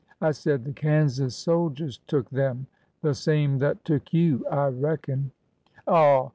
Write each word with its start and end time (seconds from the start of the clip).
'^'' 0.01 0.03
I 0.19 0.31
said 0.31 0.63
the 0.65 0.73
Kansas 0.73 1.35
soldiers 1.35 1.99
took 2.07 2.27
them,— 2.31 2.65
the 3.03 3.13
same 3.13 3.59
that 3.59 3.85
took 3.85 4.11
you, 4.11 4.43
I 4.49 4.69
reckon/' 4.71 5.29
Aw 5.85 6.29